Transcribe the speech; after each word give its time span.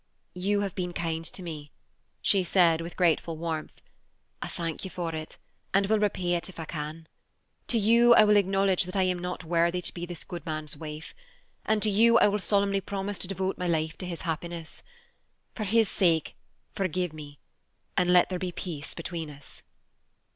"You 0.33 0.61
have 0.61 0.73
been 0.73 0.93
kind 0.93 1.23
to 1.25 1.43
me," 1.43 1.69
she 2.23 2.41
said, 2.41 2.81
with 2.81 2.97
grateful 2.97 3.37
warmth. 3.37 3.79
"I 4.41 4.47
thank 4.47 4.83
you 4.83 4.89
for 4.89 5.13
it, 5.13 5.37
and 5.75 5.85
will 5.85 5.99
repay 5.99 6.33
it 6.33 6.49
if 6.49 6.59
I 6.59 6.65
can. 6.65 7.05
To 7.67 7.77
you 7.77 8.15
I 8.15 8.23
will 8.23 8.35
acknowledge 8.35 8.85
that 8.85 8.95
I 8.95 9.03
am 9.03 9.19
not 9.19 9.43
worthy 9.43 9.79
to 9.79 9.93
be 9.93 10.07
this 10.07 10.23
good 10.23 10.43
man's 10.43 10.75
wife, 10.75 11.13
and 11.67 11.83
to 11.83 11.89
you 11.91 12.17
I 12.17 12.29
will 12.29 12.39
solemnly 12.39 12.81
promise 12.81 13.19
to 13.19 13.27
devote 13.27 13.59
my 13.59 13.67
life 13.67 13.95
to 13.99 14.07
his 14.07 14.23
happiness. 14.23 14.81
For 15.53 15.65
his 15.65 15.87
sake 15.87 16.33
forgive 16.73 17.13
me, 17.13 17.37
and 17.95 18.11
let 18.11 18.29
there 18.29 18.39
be 18.39 18.51
peace 18.51 18.95
between 18.95 19.29
us." 19.29 19.61